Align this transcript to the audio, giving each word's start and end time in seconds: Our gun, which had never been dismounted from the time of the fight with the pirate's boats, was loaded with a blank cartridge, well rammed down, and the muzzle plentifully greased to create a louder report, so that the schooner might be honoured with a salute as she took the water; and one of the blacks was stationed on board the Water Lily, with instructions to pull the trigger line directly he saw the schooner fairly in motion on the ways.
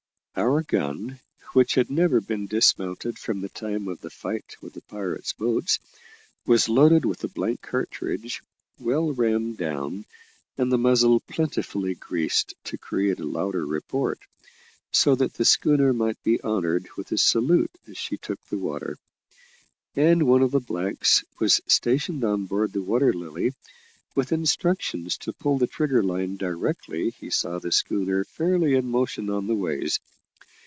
Our 0.33 0.63
gun, 0.63 1.19
which 1.51 1.75
had 1.75 1.91
never 1.91 2.21
been 2.21 2.47
dismounted 2.47 3.19
from 3.19 3.41
the 3.41 3.49
time 3.49 3.89
of 3.89 3.99
the 3.99 4.09
fight 4.09 4.55
with 4.61 4.73
the 4.73 4.81
pirate's 4.81 5.33
boats, 5.33 5.77
was 6.45 6.69
loaded 6.69 7.03
with 7.03 7.21
a 7.25 7.27
blank 7.27 7.61
cartridge, 7.61 8.41
well 8.79 9.11
rammed 9.11 9.57
down, 9.57 10.05
and 10.57 10.71
the 10.71 10.77
muzzle 10.77 11.19
plentifully 11.19 11.95
greased 11.95 12.53
to 12.65 12.77
create 12.77 13.19
a 13.19 13.25
louder 13.25 13.65
report, 13.65 14.19
so 14.89 15.15
that 15.15 15.33
the 15.33 15.43
schooner 15.43 15.91
might 15.91 16.21
be 16.23 16.41
honoured 16.41 16.87
with 16.97 17.11
a 17.11 17.17
salute 17.17 17.77
as 17.87 17.97
she 17.97 18.15
took 18.15 18.39
the 18.45 18.57
water; 18.57 18.97
and 19.97 20.23
one 20.27 20.41
of 20.41 20.51
the 20.51 20.61
blacks 20.61 21.25
was 21.39 21.59
stationed 21.67 22.23
on 22.23 22.45
board 22.45 22.71
the 22.71 22.81
Water 22.81 23.11
Lily, 23.11 23.53
with 24.15 24.31
instructions 24.31 25.17
to 25.17 25.33
pull 25.33 25.57
the 25.57 25.67
trigger 25.67 26.01
line 26.01 26.37
directly 26.37 27.09
he 27.19 27.29
saw 27.29 27.59
the 27.59 27.71
schooner 27.71 28.23
fairly 28.23 28.75
in 28.75 28.87
motion 28.87 29.29
on 29.29 29.47
the 29.47 29.55
ways. 29.55 29.99